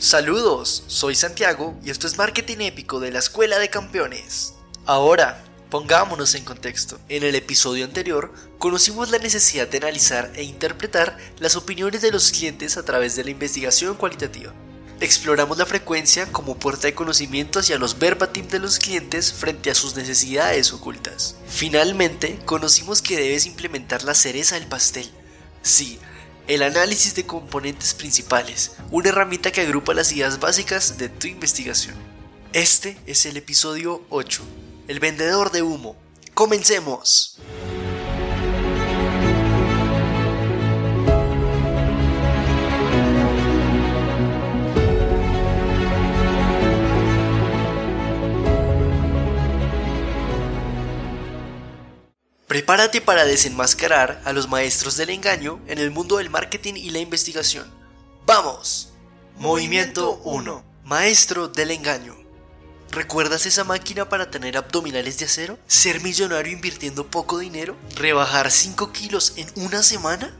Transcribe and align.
Saludos, 0.00 0.84
soy 0.86 1.16
Santiago 1.16 1.76
y 1.84 1.90
esto 1.90 2.06
es 2.06 2.18
Marketing 2.18 2.58
Épico 2.60 3.00
de 3.00 3.10
la 3.10 3.18
Escuela 3.18 3.58
de 3.58 3.68
Campeones. 3.68 4.54
Ahora, 4.86 5.42
pongámonos 5.70 6.36
en 6.36 6.44
contexto. 6.44 7.00
En 7.08 7.24
el 7.24 7.34
episodio 7.34 7.84
anterior, 7.84 8.32
conocimos 8.58 9.10
la 9.10 9.18
necesidad 9.18 9.66
de 9.66 9.78
analizar 9.78 10.30
e 10.36 10.44
interpretar 10.44 11.18
las 11.40 11.56
opiniones 11.56 12.00
de 12.00 12.12
los 12.12 12.30
clientes 12.30 12.76
a 12.76 12.84
través 12.84 13.16
de 13.16 13.24
la 13.24 13.30
investigación 13.30 13.96
cualitativa. 13.96 14.54
Exploramos 15.00 15.58
la 15.58 15.66
frecuencia 15.66 16.30
como 16.30 16.56
puerta 16.60 16.86
de 16.86 16.94
conocimiento 16.94 17.58
hacia 17.58 17.76
los 17.76 17.98
verbatim 17.98 18.46
de 18.46 18.60
los 18.60 18.78
clientes 18.78 19.32
frente 19.32 19.68
a 19.68 19.74
sus 19.74 19.96
necesidades 19.96 20.72
ocultas. 20.72 21.34
Finalmente, 21.48 22.38
conocimos 22.44 23.02
que 23.02 23.16
debes 23.16 23.46
implementar 23.46 24.04
la 24.04 24.14
cereza 24.14 24.54
del 24.54 24.68
pastel. 24.68 25.10
Sí, 25.62 25.98
el 26.48 26.62
análisis 26.62 27.14
de 27.14 27.26
componentes 27.26 27.92
principales, 27.92 28.72
una 28.90 29.10
herramienta 29.10 29.52
que 29.52 29.60
agrupa 29.60 29.92
las 29.92 30.10
ideas 30.12 30.40
básicas 30.40 30.96
de 30.96 31.10
tu 31.10 31.26
investigación. 31.26 31.94
Este 32.54 32.96
es 33.06 33.26
el 33.26 33.36
episodio 33.36 34.02
8, 34.08 34.42
el 34.88 34.98
vendedor 34.98 35.52
de 35.52 35.60
humo. 35.60 35.94
¡Comencemos! 36.32 37.38
Prepárate 52.48 53.02
para 53.02 53.26
desenmascarar 53.26 54.22
a 54.24 54.32
los 54.32 54.48
maestros 54.48 54.96
del 54.96 55.10
engaño 55.10 55.60
en 55.66 55.76
el 55.76 55.90
mundo 55.90 56.16
del 56.16 56.30
marketing 56.30 56.76
y 56.76 56.88
la 56.88 56.98
investigación. 56.98 57.70
¡Vamos! 58.24 58.94
Movimiento 59.36 60.22
1. 60.24 60.64
Maestro 60.84 61.48
del 61.48 61.72
engaño. 61.72 62.16
¿Recuerdas 62.90 63.44
esa 63.44 63.64
máquina 63.64 64.08
para 64.08 64.30
tener 64.30 64.56
abdominales 64.56 65.18
de 65.18 65.26
acero? 65.26 65.58
¿Ser 65.66 66.00
millonario 66.00 66.50
invirtiendo 66.50 67.06
poco 67.06 67.36
dinero? 67.36 67.76
¿Rebajar 67.96 68.50
5 68.50 68.92
kilos 68.92 69.34
en 69.36 69.46
una 69.56 69.82
semana? 69.82 70.34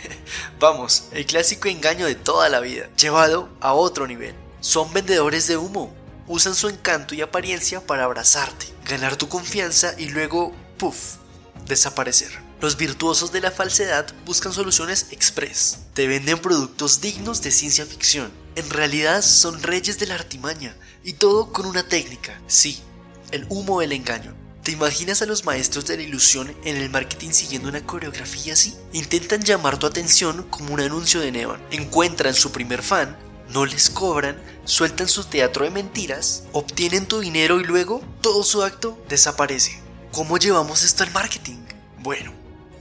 Vamos, 0.58 1.08
el 1.12 1.26
clásico 1.26 1.68
engaño 1.68 2.06
de 2.06 2.14
toda 2.14 2.48
la 2.48 2.60
vida, 2.60 2.88
llevado 2.96 3.50
a 3.60 3.74
otro 3.74 4.06
nivel. 4.06 4.34
Son 4.60 4.90
vendedores 4.94 5.46
de 5.46 5.58
humo. 5.58 5.94
Usan 6.26 6.54
su 6.54 6.70
encanto 6.70 7.14
y 7.14 7.20
apariencia 7.20 7.86
para 7.86 8.04
abrazarte, 8.04 8.64
ganar 8.86 9.16
tu 9.16 9.28
confianza 9.28 9.94
y 9.98 10.08
luego, 10.08 10.54
puff, 10.78 11.20
desaparecer. 11.66 12.30
Los 12.60 12.76
virtuosos 12.76 13.32
de 13.32 13.40
la 13.40 13.50
falsedad 13.50 14.06
buscan 14.26 14.52
soluciones 14.52 15.06
express. 15.10 15.78
Te 15.94 16.06
venden 16.06 16.38
productos 16.38 17.00
dignos 17.00 17.40
de 17.42 17.50
ciencia 17.50 17.86
ficción. 17.86 18.30
En 18.54 18.68
realidad 18.68 19.22
son 19.22 19.62
reyes 19.62 19.98
de 19.98 20.06
la 20.06 20.14
artimaña 20.14 20.76
y 21.02 21.14
todo 21.14 21.52
con 21.52 21.66
una 21.66 21.82
técnica. 21.82 22.40
Sí, 22.46 22.80
el 23.30 23.46
humo 23.48 23.80
del 23.80 23.92
engaño. 23.92 24.34
¿Te 24.62 24.72
imaginas 24.72 25.22
a 25.22 25.26
los 25.26 25.46
maestros 25.46 25.86
de 25.86 25.96
la 25.96 26.02
ilusión 26.02 26.54
en 26.64 26.76
el 26.76 26.90
marketing 26.90 27.30
siguiendo 27.30 27.70
una 27.70 27.86
coreografía 27.86 28.52
así? 28.52 28.76
Intentan 28.92 29.42
llamar 29.42 29.78
tu 29.78 29.86
atención 29.86 30.42
como 30.50 30.74
un 30.74 30.80
anuncio 30.80 31.20
de 31.20 31.32
neón. 31.32 31.62
Encuentran 31.70 32.34
su 32.34 32.52
primer 32.52 32.82
fan, 32.82 33.16
no 33.48 33.64
les 33.64 33.88
cobran, 33.88 34.40
sueltan 34.64 35.08
su 35.08 35.24
teatro 35.24 35.64
de 35.64 35.70
mentiras, 35.70 36.44
obtienen 36.52 37.06
tu 37.06 37.20
dinero 37.20 37.58
y 37.58 37.64
luego 37.64 38.02
todo 38.20 38.44
su 38.44 38.62
acto 38.62 39.02
desaparece. 39.08 39.80
¿Cómo 40.12 40.38
llevamos 40.38 40.82
esto 40.82 41.04
al 41.04 41.12
marketing? 41.12 41.58
Bueno, 42.00 42.32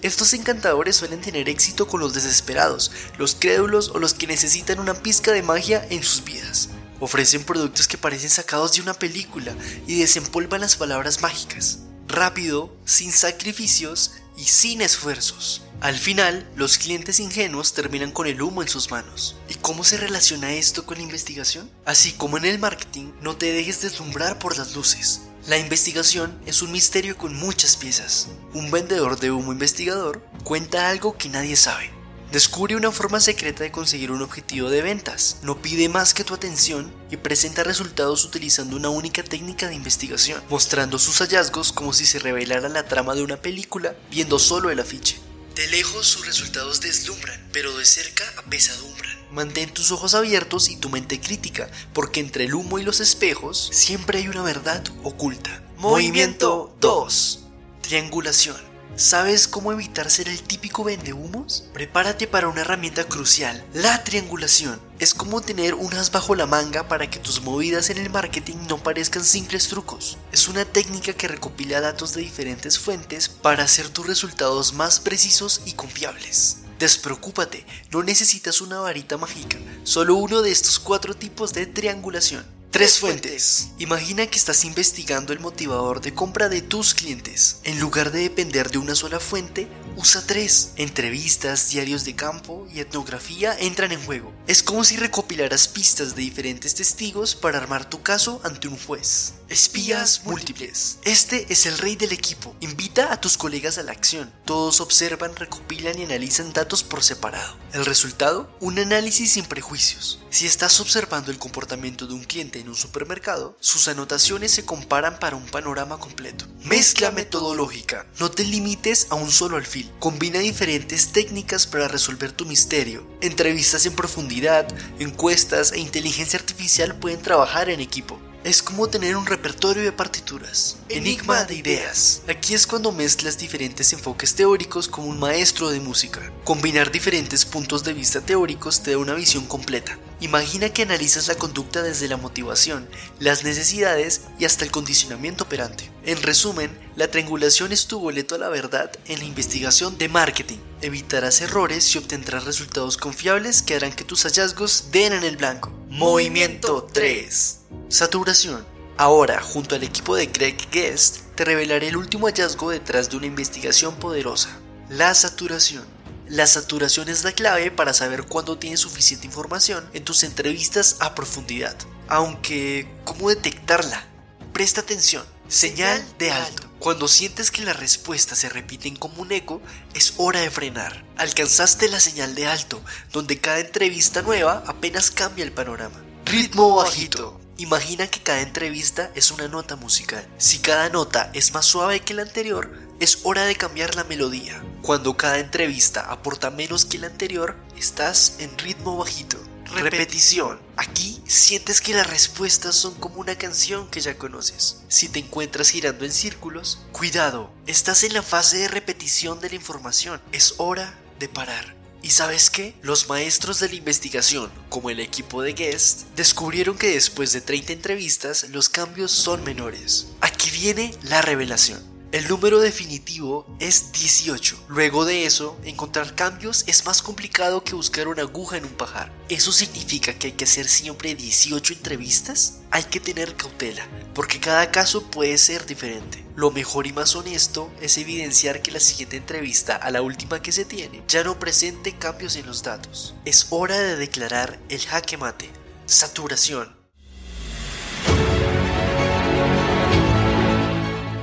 estos 0.01 0.34
encantadores 0.34 0.95
suelen 0.95 1.22
tener 1.22 1.47
éxito 1.47 1.88
con 1.88 2.00
los 2.00 2.16
desesperados, 2.16 2.91
los 3.19 3.35
crédulos 3.35 3.90
o 3.90 4.00
los 4.00 4.16
que 4.16 4.25
necesitan 4.25 4.79
una 4.79 4.95
pizca 4.95 5.31
de 5.31 5.44
magia 5.44 5.85
en 5.91 6.01
sus 6.01 6.23
vidas. 6.23 6.69
Ofrecen 7.00 7.44
productos 7.44 7.88
que 7.88 8.00
parecen 8.00 8.31
sacados 8.31 8.73
de 8.73 8.81
una 8.81 8.95
película 8.95 9.53
y 9.85 10.00
desempolvan 10.00 10.62
las 10.62 10.75
palabras 10.75 11.22
mágicas. 11.22 11.81
Rápido, 12.07 12.75
sin 12.84 13.12
sacrificios 13.12 14.13
y 14.35 14.46
sin 14.46 14.81
esfuerzos. 14.81 15.61
Al 15.81 16.00
final, 16.00 16.50
los 16.56 16.79
clientes 16.79 17.19
ingenuos 17.19 17.73
terminan 17.73 18.11
con 18.11 18.25
el 18.25 18.41
humo 18.41 18.63
en 18.63 18.69
sus 18.69 18.90
manos. 18.90 19.35
¿Y 19.50 19.53
cómo 19.53 19.84
se 19.84 19.97
relaciona 19.97 20.53
esto 20.53 20.84
con 20.84 20.97
la 20.97 21.03
investigación? 21.03 21.69
Así 21.85 22.11
como 22.13 22.38
en 22.38 22.46
el 22.46 22.57
marketing, 22.57 23.11
no 23.22 23.38
te 23.38 23.51
dejes 23.51 23.81
deslumbrar 23.81 24.40
por 24.40 24.57
las 24.57 24.73
luces. 24.73 25.22
La 25.47 25.57
investigación 25.57 26.38
es 26.45 26.61
un 26.61 26.72
misterio 26.72 27.17
con 27.17 27.33
muchas 27.33 27.77
piezas. 27.77 28.27
Un 28.53 28.72
vendedor 28.72 29.19
de 29.19 29.31
humo 29.31 29.53
investigador 29.53 30.22
cuenta 30.44 30.89
algo 30.89 31.17
que 31.17 31.29
nadie 31.29 31.55
sabe. 31.55 31.91
Descubre 32.31 32.75
una 32.75 32.91
forma 32.91 33.19
secreta 33.19 33.63
de 33.63 33.72
conseguir 33.72 34.11
un 34.11 34.22
objetivo 34.22 34.69
de 34.69 34.81
ventas. 34.81 35.38
No 35.41 35.61
pide 35.61 35.89
más 35.89 36.13
que 36.13 36.23
tu 36.23 36.35
atención 36.35 36.94
y 37.09 37.17
presenta 37.17 37.63
resultados 37.63 38.25
utilizando 38.25 38.75
una 38.75 38.89
única 38.89 39.23
técnica 39.23 39.67
de 39.67 39.75
investigación, 39.75 40.44
mostrando 40.49 40.99
sus 40.99 41.17
hallazgos 41.19 41.72
como 41.72 41.94
si 41.94 42.05
se 42.05 42.19
revelara 42.19 42.69
la 42.69 42.85
trama 42.85 43.16
de 43.16 43.23
una 43.23 43.38
película 43.38 43.95
viendo 44.11 44.38
solo 44.38 44.69
el 44.69 44.79
afiche. 44.79 45.19
De 45.59 45.68
lejos 45.68 46.08
sus 46.08 46.25
resultados 46.25 46.80
deslumbran, 46.80 47.38
pero 47.52 47.78
de 47.78 47.84
cerca 47.84 48.24
apesadumbran. 48.38 49.12
Mantén 49.30 49.70
tus 49.70 49.92
ojos 49.92 50.16
abiertos 50.16 50.70
y 50.70 50.78
tu 50.78 50.88
mente 50.88 51.20
crítica, 51.20 51.70
porque 51.92 52.22
entre 52.22 52.46
el 52.46 52.53
humo 52.53 52.80
y 52.80 52.84
los 52.84 53.02
espejos 53.02 53.70
siempre 53.74 54.20
hay 54.20 54.30
una 54.30 54.42
verdad 54.42 54.81
oculta. 55.03 55.62
Movimiento 55.75 56.74
2. 56.80 57.40
Triangulación. 57.81 58.69
¿Sabes 58.99 59.47
cómo 59.47 59.71
evitar 59.71 60.11
ser 60.11 60.27
el 60.27 60.43
típico 60.43 60.83
vendehumos? 60.83 61.63
Prepárate 61.71 62.27
para 62.27 62.49
una 62.49 62.59
herramienta 62.59 63.05
crucial, 63.05 63.65
la 63.73 64.03
triangulación. 64.03 64.77
Es 64.99 65.13
como 65.13 65.39
tener 65.39 65.73
un 65.73 65.93
as 65.93 66.11
bajo 66.11 66.35
la 66.35 66.45
manga 66.45 66.89
para 66.89 67.09
que 67.09 67.17
tus 67.17 67.41
movidas 67.41 67.89
en 67.89 67.97
el 67.97 68.09
marketing 68.09 68.57
no 68.67 68.83
parezcan 68.83 69.23
simples 69.23 69.69
trucos. 69.69 70.17
Es 70.33 70.49
una 70.49 70.65
técnica 70.65 71.13
que 71.13 71.29
recopila 71.29 71.79
datos 71.79 72.13
de 72.13 72.23
diferentes 72.23 72.77
fuentes 72.77 73.29
para 73.29 73.63
hacer 73.63 73.87
tus 73.87 74.05
resultados 74.05 74.73
más 74.73 74.99
precisos 74.99 75.61
y 75.66 75.75
confiables. 75.75 76.57
Despreocúpate, 76.77 77.66
no 77.91 78.03
necesitas 78.03 78.59
una 78.59 78.81
varita 78.81 79.16
mágica, 79.16 79.57
solo 79.85 80.16
uno 80.16 80.41
de 80.41 80.51
estos 80.51 80.77
cuatro 80.77 81.16
tipos 81.16 81.53
de 81.53 81.67
triangulación. 81.67 82.59
Tres 82.79 82.97
fuentes. 82.97 83.72
Imagina 83.78 84.25
que 84.25 84.38
estás 84.38 84.63
investigando 84.63 85.34
el 85.34 85.41
motivador 85.41 86.00
de 86.00 86.13
compra 86.13 86.47
de 86.47 86.62
tus 86.62 86.94
clientes. 86.94 87.59
En 87.66 87.78
lugar 87.78 88.09
de 88.09 88.22
depender 88.22 88.72
de 88.72 88.78
una 88.78 88.95
sola 88.95 89.19
fuente, 89.19 89.67
usa 89.99 90.23
tres. 90.25 90.71
Entrevistas, 90.77 91.69
diarios 91.71 92.05
de 92.05 92.15
campo 92.15 92.65
y 92.73 92.79
etnografía 92.79 93.53
entran 93.59 93.91
en 93.91 94.01
juego. 94.05 94.33
Es 94.47 94.63
como 94.63 94.85
si 94.85 94.95
recopilaras 94.95 95.67
pistas 95.67 96.15
de 96.15 96.21
diferentes 96.21 96.73
testigos 96.73 97.35
para 97.35 97.57
armar 97.57 97.89
tu 97.89 98.01
caso 98.01 98.39
ante 98.45 98.69
un 98.69 98.77
juez. 98.77 99.33
Espías 99.49 100.21
múltiples. 100.25 100.99
Este 101.03 101.51
es 101.51 101.65
el 101.65 101.77
rey 101.79 101.95
del 101.95 102.13
equipo. 102.13 102.55
Invita 102.61 103.11
a 103.11 103.19
tus 103.19 103.35
colegas 103.35 103.77
a 103.77 103.83
la 103.83 103.91
acción. 103.91 104.31
Todos 104.45 104.79
observan, 104.79 105.35
recopilan 105.35 105.99
y 105.99 106.03
analizan 106.03 106.53
datos 106.53 106.83
por 106.83 107.03
separado. 107.03 107.57
El 107.73 107.85
resultado, 107.85 108.55
un 108.61 108.79
análisis 108.79 109.33
sin 109.33 109.45
prejuicios. 109.45 110.19
Si 110.29 110.45
estás 110.45 110.79
observando 110.79 111.31
el 111.31 111.39
comportamiento 111.39 112.05
de 112.05 112.13
un 112.13 112.23
cliente 112.23 112.59
en 112.59 112.69
un 112.69 112.75
supermercado, 112.75 113.57
sus 113.59 113.87
anotaciones 113.87 114.51
se 114.51 114.63
comparan 114.63 115.19
para 115.19 115.35
un 115.35 115.47
panorama 115.47 115.99
completo. 115.99 116.45
Mezcla 116.63 117.09
metodológica. 117.11 118.05
No 118.19 118.29
te 118.29 118.43
limites 118.43 119.07
a 119.09 119.16
un 119.16 119.31
solo 119.31 119.57
alfil. 119.57 119.88
Combina 119.97 120.39
diferentes 120.39 121.11
técnicas 121.11 121.66
para 121.66 121.88
resolver 121.88 122.31
tu 122.31 122.45
misterio. 122.45 123.05
Entrevistas 123.22 123.85
en 123.85 123.95
profundidad, 123.95 124.67
encuestas 125.00 125.72
e 125.72 125.79
inteligencia 125.79 126.40
artificial 126.40 126.96
pueden 126.96 127.22
trabajar 127.22 127.69
en 127.69 127.79
equipo. 127.79 128.19
Es 128.46 128.64
como 128.64 128.88
tener 128.88 129.18
un 129.18 129.26
repertorio 129.26 129.84
de 129.84 129.91
partituras. 129.91 130.78
Enigma 130.88 131.44
de 131.44 131.56
ideas. 131.56 132.22
Aquí 132.30 132.53
es 132.53 132.66
cuando 132.66 132.94
mezclas 132.94 133.38
diferentes 133.38 133.91
enfoques 133.91 134.34
teóricos 134.34 134.88
como 134.88 135.08
un 135.08 135.20
maestro 135.20 135.70
de 135.70 135.82
música. 135.82 136.32
Combinar 136.46 136.90
diferentes 136.90 137.44
puntos 137.44 137.84
de 137.84 137.91
vista 137.91 138.22
teóricos 138.22 138.82
te 138.82 138.91
da 138.91 138.97
una 138.97 139.14
visión 139.14 139.46
completa. 139.46 140.00
Imagina 140.22 140.70
que 140.70 140.84
analizas 140.84 141.28
la 141.28 141.36
conducta 141.36 141.84
desde 141.84 142.08
la 142.08 142.16
motivación, 142.16 142.88
las 143.20 143.44
necesidades 143.44 144.22
y 144.40 144.46
hasta 144.46 144.64
el 144.64 144.72
condicionamiento 144.72 145.44
operante. 145.44 145.91
En 146.06 146.22
resumen, 146.24 146.72
la 146.96 147.12
triangulación 147.12 147.74
es 147.74 147.88
tu 147.88 148.00
boleto 148.00 148.36
a 148.36 148.38
la 148.38 148.47
verdad 148.47 148.90
en 149.08 149.20
la 149.20 149.26
investigación 149.26 149.97
de 149.97 150.08
marketing. 150.08 150.59
Evitarás 150.82 151.41
errores 151.41 151.94
y 151.94 151.97
obtendrás 151.97 152.46
resultados 152.46 152.96
confiables 152.96 153.62
que 153.62 153.76
harán 153.76 153.91
que 153.91 154.06
tus 154.06 154.24
hallazgos 154.24 154.91
den 154.91 155.12
en 155.12 155.26
el 155.26 155.36
blanco. 155.36 155.74
Movimiento 155.90 156.88
3. 156.94 157.59
Saturación. 157.89 158.66
Ahora, 158.97 159.41
junto 159.41 159.75
al 159.75 159.83
equipo 159.83 160.16
de 160.16 160.27
Greg 160.27 160.57
Guest, 160.71 161.21
te 161.35 161.45
revelaré 161.45 161.87
el 161.87 161.97
último 161.97 162.27
hallazgo 162.27 162.69
detrás 162.69 163.09
de 163.09 163.17
una 163.17 163.25
investigación 163.25 163.95
poderosa. 163.95 164.49
La 164.89 165.13
saturación. 165.16 165.85
La 166.27 166.45
saturación 166.45 167.09
es 167.09 167.23
la 167.23 167.31
clave 167.31 167.71
para 167.71 167.93
saber 167.93 168.25
cuándo 168.25 168.59
tienes 168.59 168.81
suficiente 168.81 169.25
información 169.25 169.89
en 169.93 170.03
tus 170.03 170.23
entrevistas 170.23 170.97
a 170.99 171.16
profundidad. 171.16 171.75
Aunque, 172.07 172.87
¿cómo 173.05 173.29
detectarla? 173.29 174.05
Presta 174.53 174.81
atención. 174.81 175.23
Señal 175.47 176.05
de 176.19 176.31
alto. 176.31 176.69
Cuando 176.77 177.07
sientes 177.07 177.49
que 177.49 177.63
las 177.63 177.77
respuestas 177.77 178.37
se 178.37 178.49
repiten 178.49 178.95
como 178.95 179.23
un 179.23 179.31
eco, 179.31 179.61
es 179.95 180.13
hora 180.17 180.41
de 180.41 180.51
frenar. 180.51 181.03
Alcanzaste 181.17 181.89
la 181.89 181.99
señal 181.99 182.35
de 182.35 182.45
alto, 182.45 182.79
donde 183.11 183.39
cada 183.39 183.59
entrevista 183.59 184.21
nueva 184.21 184.63
apenas 184.67 185.09
cambia 185.09 185.43
el 185.43 185.51
panorama. 185.51 185.99
Ritmo 186.25 186.75
bajito. 186.75 187.39
Imagina 187.59 188.08
que 188.08 188.23
cada 188.23 188.40
entrevista 188.40 189.11
es 189.16 189.32
una 189.32 189.50
nota 189.50 189.76
musical. 189.76 190.26
Si 190.38 190.59
cada 190.59 190.88
nota 190.88 191.29
es 191.34 191.53
más 191.53 191.66
suave 191.66 192.00
que 192.00 192.14
la 192.14 192.22
anterior, 192.22 192.72
es 193.02 193.20
hora 193.23 193.44
de 193.44 193.58
cambiar 193.58 193.96
la 193.96 194.06
melodía. 194.06 194.64
Cuando 194.82 195.17
cada 195.17 195.40
entrevista 195.40 196.09
aporta 196.09 196.52
menos 196.52 196.85
que 196.85 196.97
la 196.97 197.08
anterior, 197.08 197.58
estás 197.78 198.38
en 198.40 198.58
ritmo 198.58 198.96
bajito. 198.96 199.38
Repetición. 199.73 200.58
Aquí 200.78 201.22
sientes 201.28 201.82
que 201.82 201.94
las 201.94 202.09
respuestas 202.09 202.76
son 202.76 202.96
como 202.96 203.20
una 203.20 203.35
canción 203.35 203.90
que 203.90 204.00
ya 204.00 204.17
conoces. 204.17 204.84
Si 204.88 205.09
te 205.09 205.20
encuentras 205.20 205.70
girando 205.70 206.05
en 206.05 206.14
círculos, 206.14 206.79
cuidado, 206.94 207.52
estás 207.67 208.05
en 208.05 208.14
la 208.14 208.23
fase 208.23 208.58
de 208.58 208.67
repetición 208.70 209.41
de 209.41 209.50
la 209.50 209.55
información. 209.55 210.22
Es 210.32 210.55
hora 210.59 210.97
de 211.20 211.28
parar. 211.28 211.78
¿Y 212.01 212.11
sabes 212.11 212.49
qué? 212.49 212.73
Los 212.81 213.09
maestros 213.09 213.59
de 213.59 213.69
la 213.69 213.75
investigación, 213.75 214.49
como 214.69 214.90
el 214.90 214.99
equipo 214.99 215.41
de 215.41 215.53
Guest, 215.53 216.03
descubrieron 216.16 216.78
que 216.78 216.93
después 216.93 217.34
de 217.34 217.41
30 217.41 217.73
entrevistas 217.73 218.47
los 218.49 218.69
cambios 218.69 219.11
son 219.11 219.43
menores. 219.43 220.07
Aquí 220.22 220.49
viene 220.51 220.93
la 221.03 221.22
revelación. 221.22 221.89
El 222.11 222.28
número 222.28 222.59
definitivo 222.59 223.46
es 223.59 223.91
18. 223.91 224.66
Luego 224.67 225.06
de 225.06 225.26
eso, 225.26 225.59
encontrar 225.64 226.16
cambios 226.16 226.64
es 226.66 226.84
más 226.84 227.03
complicado 227.03 227.64
que 227.64 227.76
buscar 227.76 228.08
una 228.08 228.23
aguja 228.23 228.58
en 228.58 228.66
un 228.66 228.72
pajar. 228.72 229.14
¿Eso 229.29 229.52
significa 229.52 230.16
que 230.16 230.28
hay 230.28 230.34
que 230.34 230.46
hacer 230.46 230.67
siempre 230.67 231.14
18 231.14 231.72
entrevistas? 231.73 232.61
Hay 232.72 232.85
que 232.85 233.00
tener 233.00 233.35
cautela, 233.35 233.88
porque 234.16 234.40
cada 234.40 234.72
caso 234.72 235.03
puede 235.11 235.38
ser 235.38 235.67
diferente. 235.67 236.26
Lo 236.35 236.50
mejor 236.50 236.88
y 236.88 236.94
más 236.94 237.16
honesto 237.16 237.72
es 237.79 238.00
evidenciar 238.00 238.64
que 238.64 238.72
la 238.72 238.79
siguiente 238.79 239.17
entrevista 239.17 239.76
a 239.76 239.91
la 239.91 240.02
última 240.02 240.41
que 240.41 240.52
se 240.52 240.66
tiene 240.66 241.03
ya 241.08 241.23
no 241.23 241.38
presente 241.38 241.96
cambios 241.96 242.35
en 242.38 242.47
los 242.47 242.64
datos. 242.64 243.14
Es 243.26 243.46
hora 243.52 243.78
de 243.78 243.97
declarar 243.97 244.59
el 244.70 244.84
jaque 244.84 245.17
mate. 245.17 245.52
Saturación. 245.85 246.78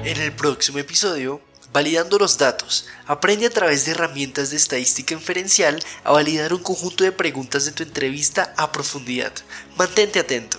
En 0.07 0.21
el 0.21 0.33
próximo 0.33 0.79
episodio, 0.79 1.41
validando 1.73 2.17
los 2.17 2.39
datos, 2.39 2.87
aprende 3.07 3.47
a 3.47 3.51
través 3.51 3.85
de 3.85 3.91
herramientas 3.91 4.51
de 4.51 4.57
estadística 4.57 5.15
inferencial 5.15 5.83
a 6.05 6.13
validar 6.13 6.55
un 6.55 6.63
conjunto 6.63 7.03
de 7.03 7.11
preguntas 7.11 7.65
de 7.65 7.73
tu 7.73 7.83
entrevista 7.83 8.55
a 8.57 8.71
profundidad. 8.71 9.33
Mantente 9.77 10.21
atento. 10.21 10.59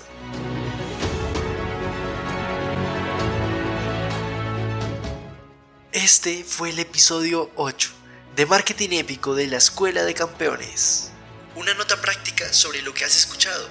Este 5.94 6.44
fue 6.44 6.72
el 6.72 6.80
episodio 6.80 7.50
8 7.56 7.90
de 8.36 8.46
Marketing 8.46 8.90
Épico 8.92 9.34
de 9.34 9.48
la 9.48 9.60
Escuela 9.60 10.04
de 10.04 10.14
Campeones. 10.14 11.12
Una 11.56 11.74
nota 11.74 12.02
práctica 12.02 12.52
sobre 12.52 12.82
lo 12.82 12.94
que 12.94 13.06
has 13.06 13.16
escuchado. 13.16 13.70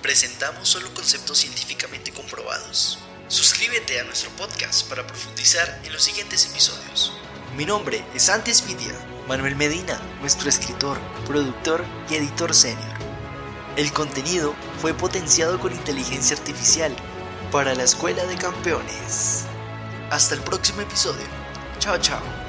Presentamos 0.00 0.70
solo 0.70 0.94
conceptos 0.94 1.36
científicamente 1.36 2.12
comprobados. 2.12 2.98
Suscríbete 3.28 4.00
a 4.00 4.04
nuestro 4.04 4.30
podcast 4.30 4.88
para 4.88 5.06
profundizar 5.06 5.82
en 5.84 5.92
los 5.92 6.02
siguientes 6.02 6.46
episodios. 6.46 7.12
Mi 7.58 7.66
nombre 7.66 8.02
es 8.14 8.30
Antes 8.30 8.64
Media, 8.66 8.94
Manuel 9.28 9.54
Medina, 9.54 10.00
nuestro 10.20 10.48
escritor, 10.48 10.98
productor 11.26 11.84
y 12.08 12.14
editor 12.14 12.54
senior. 12.54 12.96
El 13.76 13.92
contenido 13.92 14.54
fue 14.80 14.94
potenciado 14.94 15.60
con 15.60 15.72
inteligencia 15.72 16.38
artificial 16.38 16.96
para 17.52 17.74
la 17.74 17.82
Escuela 17.82 18.24
de 18.24 18.36
Campeones. 18.36 19.44
Hasta 20.10 20.34
el 20.34 20.40
próximo 20.40 20.80
episodio. 20.80 21.26
Chao, 21.80 21.98
chao. 21.98 22.47